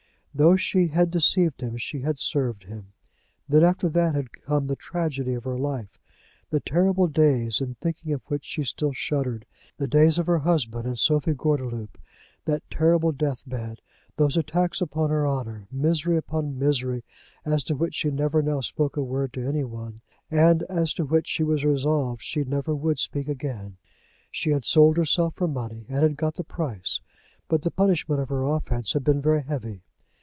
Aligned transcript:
Though 0.33 0.55
she 0.55 0.87
had 0.87 1.11
deceived 1.11 1.59
him, 1.59 1.75
she 1.75 1.99
had 2.03 2.17
served 2.17 2.63
him. 2.63 2.93
Then, 3.49 3.65
after 3.65 3.89
that, 3.89 4.15
had 4.15 4.31
come 4.31 4.67
the 4.67 4.77
tragedy 4.77 5.33
of 5.33 5.43
her 5.43 5.57
life, 5.57 5.99
the 6.51 6.61
terrible 6.61 7.07
days 7.09 7.59
in 7.59 7.75
thinking 7.75 8.13
of 8.13 8.21
which 8.27 8.45
she 8.45 8.63
still 8.63 8.93
shuddered, 8.93 9.45
the 9.77 9.89
days 9.89 10.17
of 10.17 10.27
her 10.27 10.37
husband 10.39 10.85
and 10.87 10.97
Sophie 10.97 11.33
Gordeloup, 11.33 11.97
that 12.45 12.63
terrible 12.69 13.11
deathbed, 13.11 13.79
those 14.15 14.37
attacks 14.37 14.79
upon 14.79 15.09
her 15.09 15.27
honour, 15.27 15.67
misery 15.69 16.15
upon 16.15 16.57
misery, 16.57 17.03
as 17.43 17.61
to 17.65 17.75
which 17.75 17.95
she 17.95 18.09
never 18.09 18.41
now 18.41 18.61
spoke 18.61 18.95
a 18.95 19.03
word 19.03 19.33
to 19.33 19.45
any 19.45 19.65
one, 19.65 19.99
and 20.31 20.63
as 20.69 20.93
to 20.93 21.03
which 21.03 21.27
she 21.27 21.43
was 21.43 21.65
resolved 21.65 22.21
that 22.21 22.25
she 22.25 22.43
never 22.45 22.73
would 22.73 22.99
speak 22.99 23.27
again. 23.27 23.75
She 24.31 24.51
had 24.51 24.63
sold 24.63 24.95
herself 24.95 25.35
for 25.35 25.49
money, 25.49 25.85
and 25.89 26.01
had 26.03 26.15
got 26.15 26.35
the 26.35 26.45
price; 26.45 27.01
but 27.49 27.63
the 27.63 27.69
punishment 27.71 28.21
of 28.21 28.29
her 28.29 28.43
offence 28.45 28.93
had 28.93 29.03
been 29.03 29.21
very 29.21 29.41
heavy. 29.43 29.81